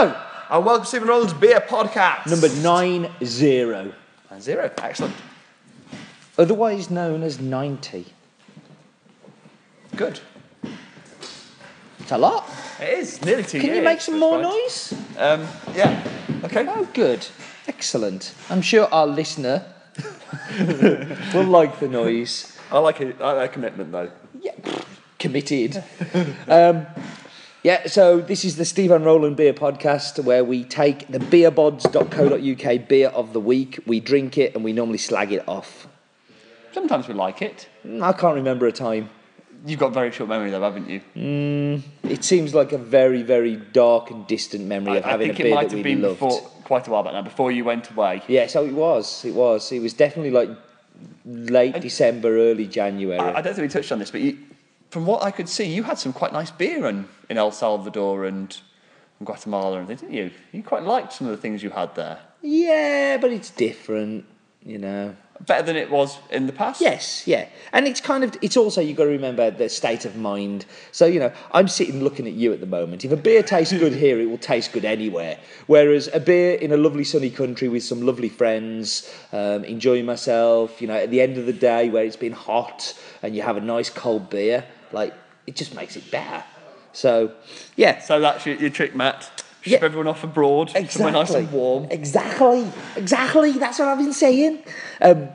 [0.00, 0.16] Hello,
[0.48, 2.26] And welcome to Steve and Roland's Beer Podcast.
[2.30, 3.92] number nine zero,
[4.30, 4.70] Nine zero.
[4.78, 5.12] Excellent.
[6.38, 8.06] otherwise known as ninety.
[9.94, 10.20] Good.
[11.98, 12.48] It's a lot.
[12.80, 13.76] It is nearly two Can years.
[13.76, 14.94] you make some more noise?
[15.18, 16.02] Um, yeah.
[16.44, 16.66] Okay.
[16.66, 17.26] Oh, good,
[17.68, 18.32] excellent.
[18.48, 19.66] I'm sure our listener
[21.34, 22.56] will like the noise.
[22.72, 23.20] I like it.
[23.20, 24.10] I like commitment though.
[24.40, 24.52] Yeah,
[25.18, 25.84] committed.
[26.48, 26.86] um,
[27.62, 32.88] yeah, so this is the Steve and Roland Beer Podcast where we take the beerbods.co.uk
[32.88, 35.86] beer of the week, we drink it, and we normally slag it off.
[36.72, 37.68] Sometimes we like it.
[37.84, 39.10] Mm, I can't remember a time.
[39.66, 41.82] You've got very short memory though, haven't you?
[42.04, 45.32] It seems like a very, very dark and distant memory of I, I having a
[45.32, 46.20] it beer might that we have been loved.
[46.20, 48.22] before, quite a while back now, before you went away.
[48.26, 49.22] Yeah, so it was.
[49.24, 49.70] It was.
[49.70, 50.48] It was definitely like
[51.26, 53.18] late December, early January.
[53.18, 54.38] I, I don't think we touched on this, but you,
[54.90, 58.24] from what I could see, you had some quite nice beer in, in El Salvador
[58.24, 58.56] and,
[59.24, 60.30] Guatemala and things, didn't you?
[60.52, 62.18] You quite liked some of the things you had there.
[62.40, 64.24] yeah, but it's different,
[64.64, 65.14] you know.
[65.46, 66.82] Better than it was in the past.
[66.82, 67.48] Yes, yeah.
[67.72, 70.66] And it's kind of, it's also, you've got to remember the state of mind.
[70.92, 73.06] So, you know, I'm sitting looking at you at the moment.
[73.06, 75.38] If a beer tastes good here, it will taste good anywhere.
[75.66, 80.80] Whereas a beer in a lovely sunny country with some lovely friends, um, enjoying myself,
[80.82, 83.56] you know, at the end of the day where it's been hot and you have
[83.56, 85.14] a nice cold beer, like,
[85.46, 86.44] it just makes it better.
[86.92, 87.32] So,
[87.76, 88.00] yeah.
[88.00, 89.44] So that's your, your trick, Matt.
[89.62, 89.84] Ship Yeah.
[89.84, 91.86] everyone off abroad, somewhere nice and warm.
[91.90, 92.66] Exactly.
[92.96, 93.52] Exactly.
[93.52, 94.62] That's what I've been saying.
[95.02, 95.28] Um,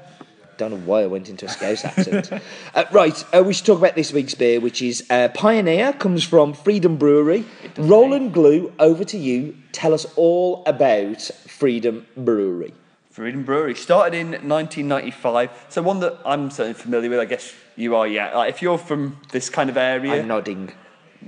[0.57, 2.31] don't know why I went into a Scouse accent.
[2.75, 6.23] uh, right, uh, we should talk about this week's beer, which is uh, Pioneer, comes
[6.23, 7.45] from Freedom Brewery.
[7.77, 9.55] Roland Glue, over to you.
[9.73, 12.73] Tell us all about Freedom Brewery.
[13.15, 17.19] Freedom Brewery started in 1995, so one that I'm certainly familiar with.
[17.19, 18.35] I guess you are, yeah.
[18.35, 20.73] Like if you're from this kind of area, I'm nodding.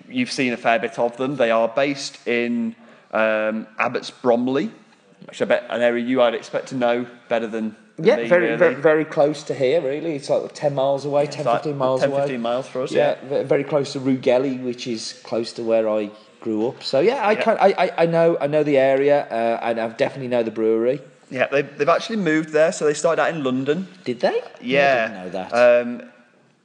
[0.10, 1.38] you've seen a fair bit of them.
[1.38, 2.76] They are based in
[3.14, 4.70] um, Abbots Bromley,
[5.30, 8.28] which I bet an area you I'd expect to know better than, than Yeah, me,
[8.28, 8.58] very, really.
[8.58, 10.18] very, very close to here, really.
[10.18, 12.20] It's like 10 miles away, 10, like 15 miles 10, away.
[12.24, 13.44] 15 miles for us, Yeah, yeah.
[13.44, 16.84] very close to Rugeley, which is close to where I grew up.
[16.84, 17.42] So yeah, I Yeah.
[17.44, 20.52] can I, I, I know I know the area, uh, and I definitely know the
[20.52, 21.00] brewery.
[21.30, 23.88] Yeah, they've, they've actually moved there, so they started out in London.
[24.06, 24.42] Did they?
[24.62, 25.82] Yeah, I didn't know that.
[25.88, 26.12] Um,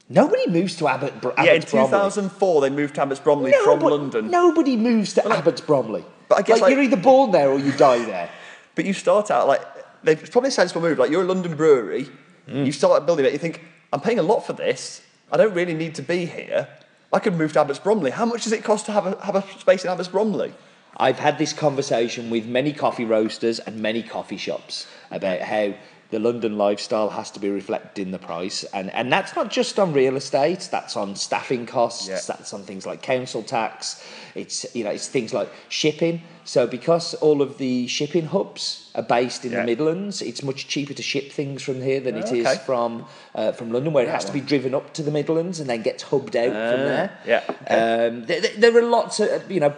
[0.08, 1.20] Nobody moves to Abbott.
[1.20, 1.88] Br- yeah, in Abbots Bromley.
[1.90, 4.30] 2004 they moved to Abbots Bromley from Nobody- London.
[4.30, 6.04] Nobody moves to Abbots Bromley.
[6.28, 8.28] But I guess, like, like- you're either born there or you die there.
[8.74, 9.60] But you start out like
[10.04, 10.98] it's probably a sensible move.
[10.98, 12.08] Like you're a London brewery,
[12.48, 12.64] Mm.
[12.66, 13.32] you start building it.
[13.32, 13.60] You think
[13.92, 15.02] I'm paying a lot for this.
[15.30, 16.68] I don't really need to be here.
[17.12, 18.10] I could move to Abbots Bromley.
[18.10, 20.52] How much does it cost to have a have a space in Abbots Bromley?
[20.96, 25.74] I've had this conversation with many coffee roasters and many coffee shops about how
[26.10, 29.78] the London lifestyle has to be reflected in the price, and and that's not just
[29.78, 30.68] on real estate.
[30.70, 32.06] That's on staffing costs.
[32.06, 32.20] Yeah.
[32.28, 34.04] That's on things like council tax.
[34.34, 36.20] It's you know it's things like shipping.
[36.44, 39.60] So because all of the shipping hubs are based in Yeah.
[39.60, 42.58] the Midlands, it's much cheaper to ship things from here than it Oh, is okay.
[42.66, 45.70] from uh, from London, where it has to be driven up to the Midlands and
[45.70, 47.18] then gets hubbed out from Ah, there.
[47.26, 48.06] yeah, okay.
[48.08, 49.74] Um, there, there- are lots of you know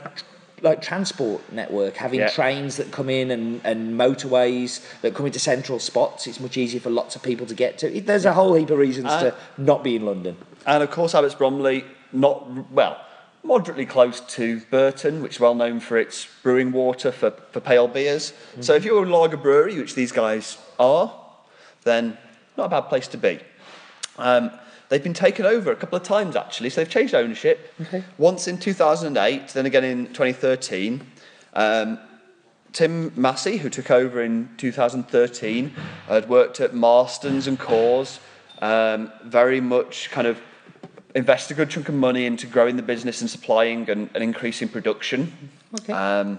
[0.64, 2.28] like transport network having Yeah.
[2.28, 6.26] trains that come in and, and motorways that come into central spots.
[6.26, 8.00] It's much easier for lots of people to get to.
[8.00, 10.36] There's a whole heap of reasons to not be in London.
[10.66, 12.98] And of course, Abbots Bromley, not well,
[13.42, 17.86] moderately close to Burton, which is well known for its brewing water for, for pale
[17.86, 18.32] beers.
[18.60, 21.14] So if you're a lager brewery, which these guys are,
[21.82, 22.16] then
[22.56, 23.38] not a bad place to be.
[24.16, 24.50] Um,
[24.94, 27.74] they've been taken over a couple of times actually, so they've changed ownership.
[28.16, 31.04] Once in 2008, then again in 2013.
[31.54, 31.98] Um,
[32.72, 35.70] Tim Massey, who took over in 2013,
[36.06, 38.20] had worked at Marston's and Coors,
[38.62, 40.40] um, very much kind of
[41.16, 44.68] invested a good chunk of money into growing the business and supplying and, and increasing
[44.68, 45.50] production.
[45.80, 45.92] Okay.
[45.92, 46.38] Um,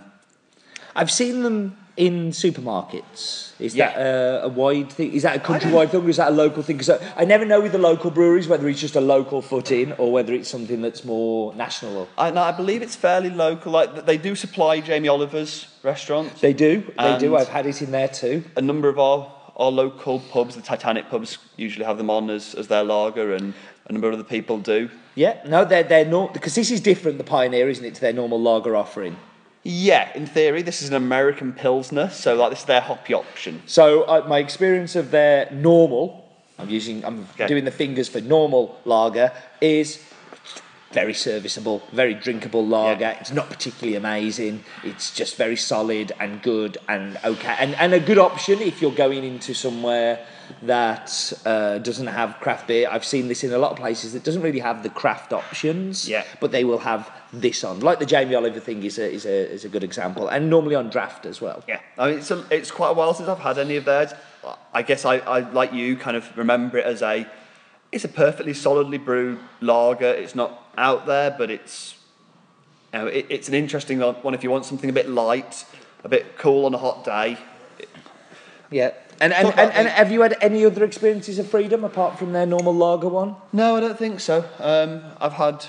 [0.95, 3.51] I've seen them in supermarkets.
[3.59, 3.93] Is Yeah.
[3.93, 5.13] that uh, a wide thing?
[5.13, 6.77] Is that a countrywide thing or is that a local thing?
[6.77, 9.71] Because I, I never know with the local breweries whether it's just a local foot
[9.71, 12.07] in or whether it's something that's more national.
[12.17, 13.71] and I believe it's fairly local.
[13.71, 16.35] Like they do supply Jamie Oliver's restaurant.
[16.41, 16.83] They do.
[16.99, 17.37] They do.
[17.37, 18.43] I've had it in there too.
[18.57, 22.55] a number of our, our local pubs, the Titanic pubs, usually have them on as,
[22.55, 23.53] as their lager, and
[23.87, 24.89] a number of other people do.
[25.15, 27.17] Yeah, no, they're they're not because this is different.
[27.19, 29.15] The Pioneer, isn't it, to their normal lager offering?
[29.67, 33.63] Yeah, in theory, this is an American Pilsner, so like this is their hoppy option.
[33.65, 36.23] So uh, my experience of their normal,
[36.59, 37.47] I'm using, I'm Okay.
[37.47, 39.31] doing the fingers for normal lager,
[39.61, 39.99] is
[40.95, 43.11] very serviceable, very drinkable lager.
[43.19, 44.63] It's not particularly amazing.
[44.83, 48.99] It's just very solid and good and okay, and and a good option if you're
[49.05, 50.25] going into somewhere
[50.61, 51.09] that
[51.45, 52.87] uh, doesn't have craft beer.
[52.89, 56.07] I've seen this in a lot of places that doesn't really have the craft options.
[56.07, 56.23] Yeah.
[56.39, 59.37] But they will have this on, like the Jamie Oliver thing is a is a
[59.55, 61.63] is a good example, and normally on draft as well.
[61.67, 64.13] Yeah, I mean, it's, a, it's quite a while since I've had any of theirs.
[64.73, 67.25] I guess I, I, like you, kind of remember it as a,
[67.95, 70.11] it's a perfectly solidly brewed lager.
[70.11, 71.95] It's not out there, but it's,
[72.93, 75.65] you know, it, it's an interesting one if you want something a bit light,
[76.03, 77.37] a bit cool on a hot day.
[78.69, 78.91] Yeah.
[79.21, 82.45] And, and, and, and have you had any other experiences of freedom apart from their
[82.45, 83.37] normal lager one?
[83.53, 84.43] No, I don't think so.
[84.59, 85.65] Um, I've had,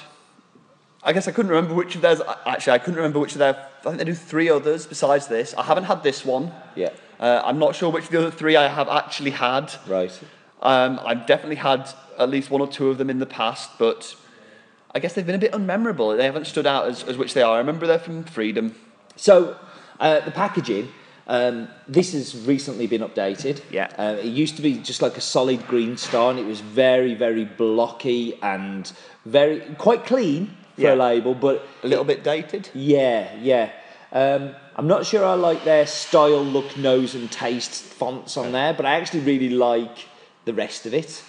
[1.05, 2.20] I guess I couldn't remember which of theirs.
[2.44, 3.55] Actually, I couldn't remember which of their.
[3.55, 5.55] I think they do three others besides this.
[5.55, 6.52] I haven't had this one.
[6.75, 6.90] Yeah.
[7.20, 9.72] Uh, I'm not sure which of the other three I have actually had.
[9.87, 10.20] Right.
[10.62, 11.88] Um, I've definitely had
[12.19, 14.14] at least one or two of them in the past, but
[14.94, 16.17] I guess they've been a bit unmemorable.
[16.17, 17.56] They haven't stood out as, as which they are.
[17.56, 18.75] I remember they're from Freedom.
[19.17, 19.56] So,
[20.00, 20.88] uh, the packaging,
[21.29, 23.61] um, this has recently been updated.
[23.70, 23.88] Yeah.
[23.99, 27.14] Uh, it used to be just like a solid green star, and it was very,
[27.14, 28.91] very blocky and
[29.25, 30.94] very quite clean for Yeah.
[30.94, 32.70] a label, but A little bit dated.
[32.75, 33.70] Yeah, yeah.
[34.12, 38.73] Um, I'm not sure I like their style, look, nose, and taste fonts on there,
[38.73, 39.97] but I actually really like
[40.46, 41.22] the rest of it.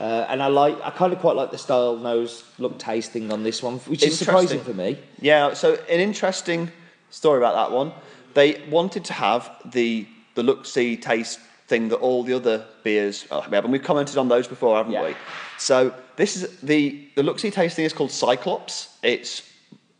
[0.00, 3.30] Uh, and I like, I kind of quite like the style, nose, look, taste thing
[3.30, 4.98] on this one, which is surprising for me.
[5.20, 6.72] Yeah, so an interesting
[7.10, 7.92] story about that one.
[8.34, 11.38] They wanted to have the the look, see, taste
[11.68, 14.92] thing that all the other beers uh, have, and we've commented on those before, haven't
[14.92, 15.04] Yeah.
[15.08, 15.14] we?
[15.58, 18.88] So this is the the look, see, taste thing is called Cyclops.
[19.02, 19.42] It's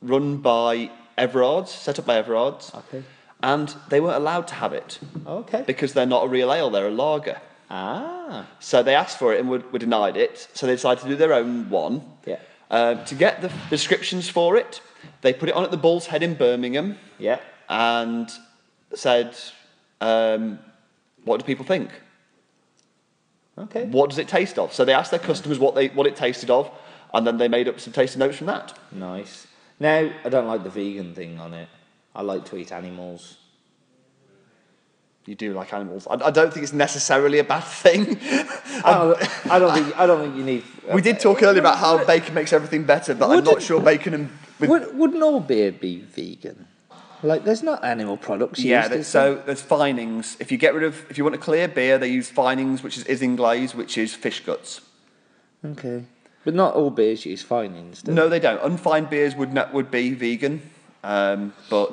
[0.00, 3.02] run by Everards, set up by Everards, Okay.
[3.42, 5.62] and they weren't allowed to have it Okay.
[5.66, 7.38] because they're not a real ale; they're a lager.
[7.74, 10.46] Ah, So they asked for it and were, were denied it.
[10.52, 12.02] So they decided to do their own one.
[12.26, 12.36] yeah,
[12.70, 14.82] Um, to get the descriptions for it,
[15.22, 17.40] they put it on at the Bull's Head in Birmingham yeah.
[17.70, 18.30] and
[18.94, 19.34] said,
[20.02, 20.58] um,
[21.24, 21.90] "What do people think?
[23.56, 23.86] Okay.
[23.86, 26.50] What does it taste of?" So they asked their customers what they what it tasted
[26.50, 26.70] of,
[27.14, 28.78] and then they made up some tasting notes from that.
[28.92, 29.46] Nice.
[29.80, 31.68] Now, I don't like the vegan thing on it.
[32.14, 33.38] I like to eat animals.
[35.24, 36.08] You do like animals.
[36.10, 38.18] I, I don't think it's necessarily a bad thing.
[38.84, 39.98] I don't, I don't think.
[39.98, 40.64] I don't think you need.
[40.92, 44.14] we did talk earlier about how bacon makes everything better, but I'm not sure bacon
[44.14, 44.30] and
[44.62, 46.66] with Would, wouldn't all beer be vegan?
[47.24, 48.60] Like, there's not animal products.
[48.60, 49.04] Yeah, is that, there?
[49.04, 50.36] so there's finings.
[50.40, 52.96] If you get rid of, if you want a clear beer, they use finings, which
[52.96, 54.80] is isinglass, which is fish guts.
[55.64, 56.04] Okay.
[56.44, 58.60] But not all beers use finings, do No, they don't.
[58.62, 60.62] Unfined beers would not, would be vegan,
[61.04, 61.92] um, but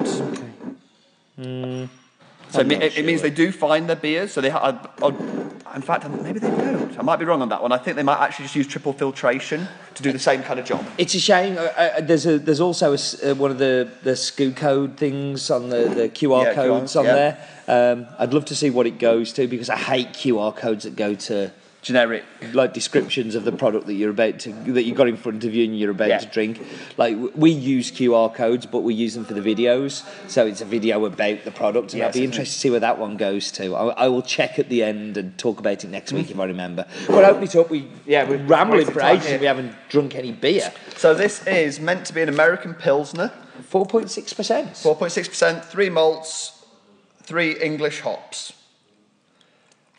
[2.50, 4.32] so it, it, it means they do find their beers.
[4.32, 6.98] So they, in fact, maybe they don't.
[6.98, 7.72] I might be wrong on that one.
[7.72, 10.66] I think they might actually just use triple filtration to do the same kind of
[10.66, 10.86] job.
[10.98, 11.58] It's a shame.
[11.58, 15.52] Uh, uh, there's a there's also a uh, one of the the SKU code things
[15.52, 17.14] on the, the QR Yeah, codes QR, on yeah.
[17.68, 17.94] there.
[17.94, 20.96] Um, I'd love to see what it goes to because I hate QR codes that
[20.96, 22.24] go to Generic.
[22.54, 25.56] like descriptions of the product that you're about to that you got in front of
[25.56, 26.18] you and you're about Yeah.
[26.18, 26.62] to drink.
[26.98, 30.66] Like we use QR codes, but we use them for the videos, so it's a
[30.66, 33.52] video about the product, and Yes, I'd be interested to see where that one goes
[33.54, 33.76] to.
[33.76, 36.18] I, I will check at the end and talk about it next mm.
[36.18, 36.86] week if I remember.
[37.08, 37.70] But open it up.
[37.70, 39.40] We Yeah, we're rambling for ages.
[39.40, 40.74] We haven't drunk any beer.
[40.98, 43.32] So this is meant to be an American Pilsner,
[43.64, 44.70] Four point six percent.
[44.70, 46.64] 4.6%, three malts,
[47.24, 48.54] three English hops.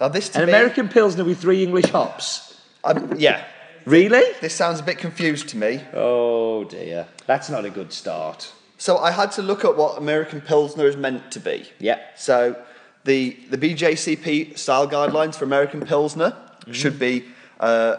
[0.00, 2.58] Now this to An me, American Pilsner with three English hops.
[2.84, 3.44] um, yeah,
[3.84, 4.22] Really?
[4.40, 5.80] this sounds a bit confused to me.
[5.92, 8.52] Oh dear, that's not a good start.
[8.78, 11.68] So I had to look at what American Pilsner is meant to be.
[11.78, 11.98] Yeah.
[12.16, 12.56] So
[13.04, 16.34] the the BJCP style guidelines for American Pilsner
[16.72, 17.24] should be.
[17.58, 17.96] Uh,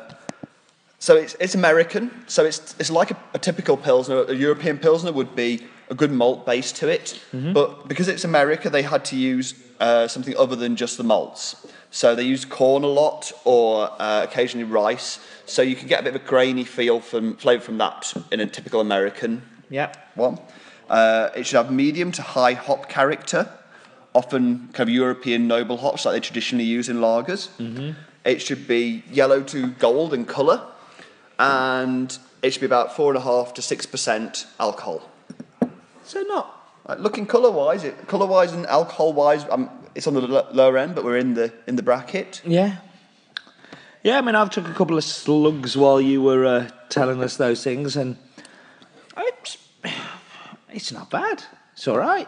[1.00, 2.12] so it's, it's American.
[2.28, 4.24] So it's it's like a, a typical Pilsner.
[4.24, 7.20] A European Pilsner would be a good malt base to it.
[7.32, 11.68] But because it's America, they had to use uh, something other than just the malts.
[11.94, 15.20] So they use corn a lot, or uh, occasionally rice.
[15.46, 18.40] So you can get a bit of a grainy feel from flavour from that in
[18.40, 19.92] a typical American Yeah.
[20.16, 20.40] one.
[20.90, 23.50] Uh, it should have medium to high hop character,
[24.14, 27.50] often kind of European noble hops like they traditionally use in lagers.
[28.24, 30.62] It should be yellow to gold in colour,
[31.40, 35.02] and it should be about four and a half to six percent alcohol.
[36.04, 36.46] So not
[36.88, 40.48] Like, looking colour wise, it, colour wise and alcohol wise, um, it's on the l-
[40.54, 42.42] lower end, but we're in the in the bracket.
[42.46, 42.78] Yeah.
[44.04, 47.38] Yeah, I mean, I've took a couple of slugs while you were uh, telling us
[47.38, 48.18] those things, and
[49.16, 49.58] it's,
[50.70, 51.44] it's not bad.
[51.74, 52.28] It's all right.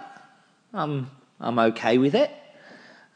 [0.73, 2.31] I'm I'm okay with it.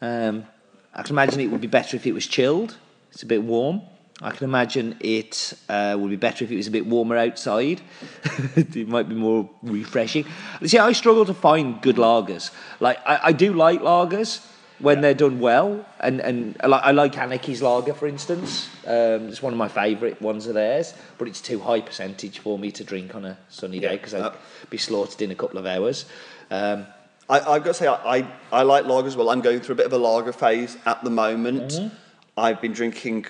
[0.01, 0.45] Um,
[0.93, 2.77] I can imagine it would be better if it was chilled.
[3.11, 3.81] It's a bit warm.
[4.21, 7.81] I can imagine it uh, would be better if it was a bit warmer outside.
[8.55, 10.25] it might be more refreshing.
[10.65, 12.51] See, I struggle to find good lagers.
[12.79, 14.43] Like I, I do like lagers
[14.79, 18.69] when they're done well, and and I like, I like Anarchy's lager, for instance.
[18.85, 22.57] Um, it's one of my favourite ones of theirs, but it's too high percentage for
[22.57, 24.33] me to drink on a sunny day because I'd Uh,
[24.71, 26.05] be slaughtered in a couple of hours.
[26.49, 26.87] Um,
[27.29, 29.15] I, I've got to say, I, I, I like lagers.
[29.15, 31.71] Well, I'm going through a bit of a lager phase at the moment.
[31.73, 31.95] Mm-hmm.
[32.37, 33.25] I've been drinking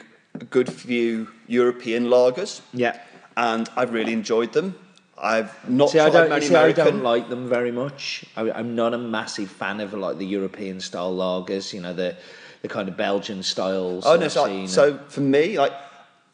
[0.45, 2.99] good few European lagers, yeah.
[3.35, 4.75] and I've really enjoyed them.
[5.17, 8.23] I've not See, I don't, many see, I don't like them very much.
[8.35, 11.73] I, I'm not a massive fan of like the European style lagers.
[11.73, 12.15] You know the
[12.61, 14.05] the kind of Belgian styles.
[14.05, 14.27] oh no!
[14.27, 15.73] So, so for me, like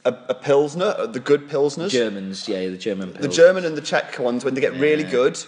[0.06, 3.14] a, a pilsner, uh, the good pilsners, Germans, yeah, the German.
[3.14, 5.40] the German and the Czech ones, when they get really good,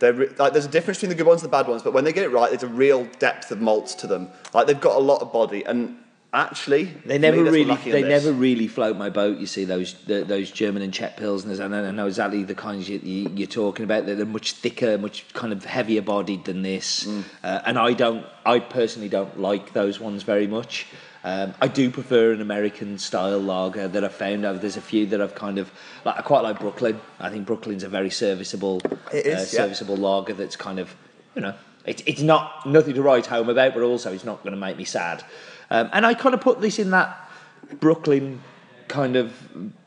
[0.00, 1.82] they're re- like there's a difference between the good ones and the bad ones.
[1.82, 4.30] But when they get it right, there's a real depth of malts to them.
[4.52, 5.96] Like they've got a lot of body, and
[6.32, 9.38] actually, They never me, that's what really, they never really float my boat.
[9.38, 12.88] You see those the, those German and Czech pilsners, and I know exactly the kinds
[12.88, 14.06] you, you, you're talking about.
[14.06, 17.24] They're, they're much thicker, much kind of heavier bodied than this, Mm.
[17.42, 20.86] uh, and I don't, I personally don't like those ones very much.
[21.22, 24.46] Um, I do prefer an American style lager that I've found.
[24.46, 25.70] I've, there's a few that I've kind of
[26.04, 26.18] like.
[26.18, 26.98] I quite like Brooklyn.
[27.18, 28.80] I think Brooklyn's a very serviceable,
[29.12, 29.44] It is, uh, yeah.
[29.44, 30.32] serviceable lager.
[30.32, 30.94] That's kind of,
[31.34, 34.54] you know, it's it's not nothing to write home about, but also it's not going
[34.54, 35.22] to make me sad.
[35.70, 37.30] Um, and I kind of put this in that
[37.78, 38.40] Brooklyn
[38.88, 39.32] kind of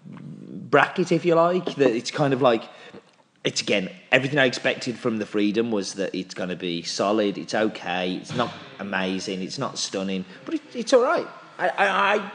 [0.05, 1.75] bracket, if you like.
[1.75, 2.63] That it's kind of like
[3.43, 7.37] it's again everything I expected from the Freedom was that it's going to be solid.
[7.37, 8.15] It's okay.
[8.15, 9.41] It's not amazing.
[9.41, 11.27] It's not stunning, but it, it's all right.
[11.59, 12.31] I, I, I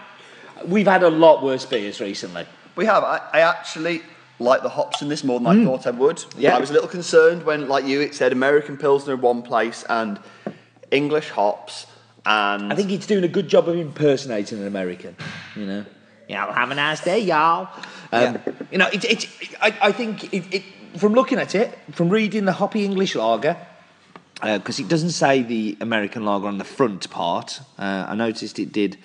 [0.66, 2.46] we've had a lot worse beers recently.
[2.76, 3.02] We have.
[3.02, 4.02] I, I actually
[4.38, 6.16] like the hops in this more than I thought I would.
[6.16, 6.34] Mm.
[6.38, 6.56] Yeah.
[6.56, 9.84] I was a little concerned when, like you, it said American Pilsner in one place
[9.88, 10.20] and
[10.90, 11.86] English hops.
[12.28, 15.16] And I think he's doing a good job of impersonating an American.
[15.56, 15.84] You know,
[16.28, 17.68] yeah, have a nice day, y'all.
[18.12, 18.52] Um, Yeah.
[18.70, 19.26] You know, it's it's.
[19.60, 20.62] I, I think it, it
[20.96, 23.56] from looking at it, from reading the hoppy English lager,
[24.42, 27.60] because it doesn't say the American lager on the front part.
[27.78, 28.98] Uh, I noticed it did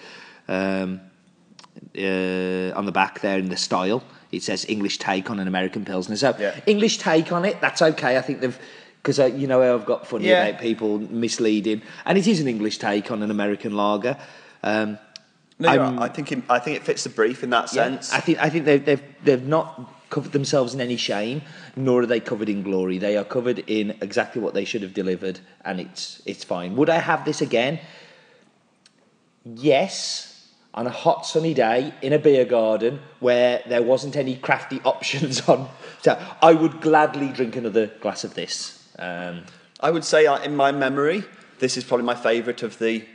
[0.48, 1.00] um,
[1.98, 4.04] uh, on the back there in the style.
[4.32, 6.16] It says English take on an American pilsner.
[6.18, 6.60] So Yeah.
[6.66, 7.62] English take on it.
[7.62, 8.18] That's okay.
[8.18, 8.60] I think they've
[9.04, 10.46] because uh, you know how I've got funny Yeah.
[10.46, 14.18] about people misleading, and it is an English take on an American lager.
[14.64, 14.98] Um,
[15.60, 16.02] no, right.
[16.02, 18.14] I think it, I think it fits the brief in that yeah, sense.
[18.14, 21.42] I think I think they've, they've they've not covered themselves in any shame,
[21.76, 22.98] nor are they covered in glory.
[22.98, 26.78] They are covered in exactly what they should have delivered, and it's it's fine.
[26.78, 27.80] Would I have this again?
[29.44, 34.80] Yes, on a hot sunny day in a beer garden where there wasn't any crafty
[34.86, 35.68] options on.
[36.02, 38.80] So I would gladly drink another glass of this.
[39.00, 39.44] Um,
[39.80, 41.24] I would say, uh, in my memory,
[41.60, 43.06] this is probably my favourite of the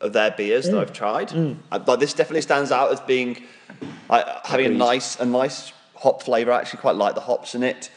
[0.00, 0.70] of their beers Mm.
[0.72, 1.32] that I've tried.
[1.32, 3.42] Uh, Like this definitely stands out as being
[4.08, 6.52] like having a nice a nice hop flavour.
[6.52, 7.90] I actually quite like the hops in it.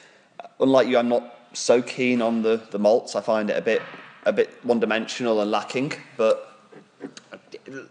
[0.60, 3.16] Unlike you, I'm not so keen on the, the malts.
[3.16, 3.82] I find it a bit
[4.26, 5.94] a bit one dimensional and lacking.
[6.18, 6.50] But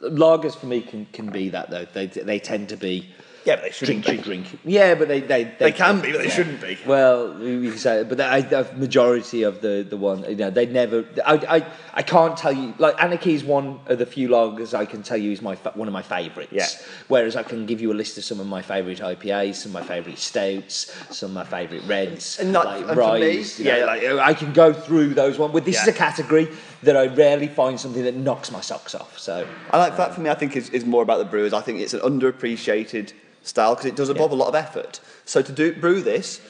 [0.02, 1.86] lagers for me can, can be that though.
[1.92, 3.08] They they tend to be
[3.44, 4.24] yeah, but they shouldn't drink be.
[4.24, 4.46] drink.
[4.64, 6.78] Yeah, but they they They can be, but they shouldn't be.
[6.86, 8.24] Well, we can say, but the,
[8.70, 11.04] the majority of the the one, you know, they never.
[11.24, 12.74] I, I I can't tell you.
[12.78, 15.88] Like Anarchy is one of the few lagers I can tell you is my one
[15.88, 16.52] of my favourites.
[16.52, 16.66] Yeah.
[17.08, 19.82] Whereas I can give you a list of some of my favourite IPAs, some of
[19.82, 23.58] my favourite stouts, some of my favourite reds, And not- like and for me, ryes.
[23.58, 23.84] you know, yeah.
[23.84, 25.52] like uh, I can go through those ones.
[25.52, 26.48] But this is a category
[26.82, 29.18] that I rarely find something that knocks my socks off.
[29.18, 30.30] So I like that for me.
[30.30, 31.52] I think is, is more about the brewers.
[31.52, 35.00] I think it's an underappreciated style because it does involve a lot of effort.
[35.24, 36.40] So to do brew this,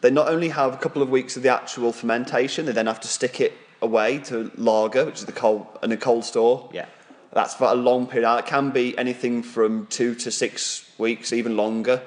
[0.00, 3.00] they not only have a couple of weeks of the actual fermentation, they then have
[3.00, 3.52] to stick it
[3.82, 6.68] away to lager, which is the cold in a cold store.
[6.72, 6.86] Yeah.
[7.32, 8.38] that's for a long period.
[8.38, 12.02] It can be anything from two to six weeks, even longer,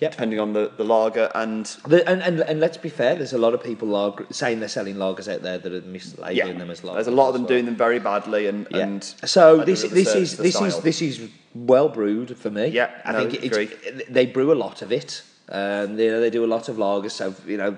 [0.00, 0.12] Yep.
[0.12, 1.30] depending on the, the lager.
[1.34, 4.60] And The, and, and and let's be fair, there's a lot of people lager, saying
[4.60, 6.94] they're selling lagers out there that are mislabeling yeah, them as lagers.
[6.94, 7.48] there's a lot of them well.
[7.48, 8.46] doing them very badly.
[8.46, 8.78] And, Yeah.
[8.78, 12.68] and so this this is this is this is well brewed for me.
[12.68, 13.70] Yeah, I no, think it's, agree.
[14.08, 15.22] they brew a lot of it.
[15.50, 17.76] Um, you know, they do a lot of lagers, so you know,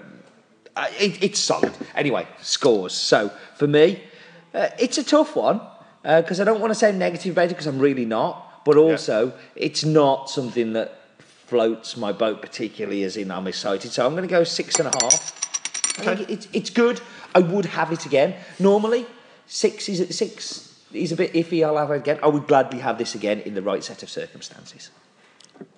[0.77, 1.73] uh, it, it's solid.
[1.97, 2.93] Anyway, scores.
[2.93, 4.03] So for me,
[4.55, 5.61] uh, it's a tough one
[6.03, 9.33] because I don't want to say negative about it because I'm really not, but also
[9.57, 10.99] it's not something that
[11.53, 13.91] floats my boat particularly as in I'm excited.
[13.93, 15.99] So I'm going to go six and a half.
[15.99, 16.99] I think it's it's good.
[17.35, 18.37] I would have it again.
[18.59, 19.05] Normally,
[19.47, 20.35] six is at six
[20.95, 21.63] is a bit iffy.
[21.63, 22.19] I'll have it again.
[22.23, 24.91] I would gladly have this again in the right set of circumstances.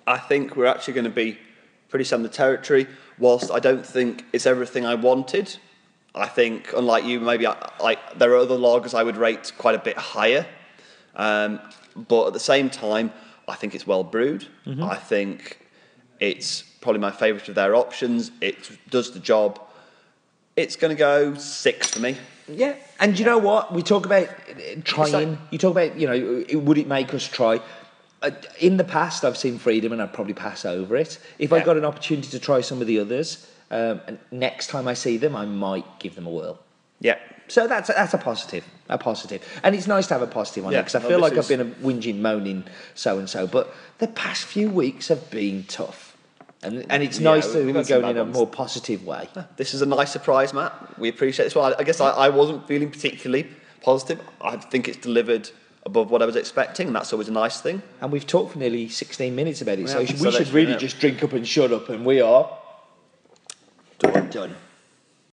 [0.07, 1.37] I think we're actually going to be
[1.89, 2.87] pretty similar territory.
[3.19, 5.57] Whilst I don't think it's everything I wanted,
[6.13, 9.75] I think, unlike you, maybe I, like there are other lagers I would rate quite
[9.75, 10.45] a bit higher.
[11.17, 11.59] Um,
[11.95, 13.11] but at the same time,
[13.45, 14.47] I think it's well brewed.
[14.65, 14.83] Mm-hmm.
[14.83, 15.59] I think
[16.19, 18.31] it's probably my favourite of their options.
[18.41, 19.59] It does the job.
[20.55, 22.17] It's going to go six for me.
[22.47, 23.73] Yeah, and you know what?
[23.73, 24.53] We talk about uh,
[24.83, 25.11] trying.
[25.11, 27.59] like- you talk about, you know, would it make us try?
[28.21, 31.19] Uh, In the past, I've seen Freedom and I'd probably pass over it.
[31.39, 34.87] If I got an opportunity to try some of the others, um, and next time
[34.87, 36.59] I see them, I might give them a whirl.
[36.99, 37.17] Yeah.
[37.47, 40.71] So that's that's a positive, a positive, and it's nice to have a positive on
[40.73, 42.63] it Yeah, because I feel like I've been a whinging, moaning,
[42.95, 43.45] so and so.
[43.45, 46.04] But the past few weeks have been tough,
[46.65, 48.35] and and it's Yeah, nice that we're going in a ones.
[48.35, 49.29] more positive way.
[49.57, 50.71] This is a nice surprise, Matt.
[50.99, 51.55] We appreciate this.
[51.55, 53.47] Well, I, I guess I, I wasn't feeling particularly
[53.81, 54.19] positive.
[54.41, 55.49] I think it's delivered
[55.85, 57.81] above what I was expecting, and that's always a nice thing.
[58.01, 60.71] And we've talked for nearly 16 minutes about it, so Yeah, we so should really
[60.71, 60.77] yeah.
[60.87, 62.49] just drink up and shut up, and we are
[63.99, 64.29] Done.
[64.29, 64.55] done.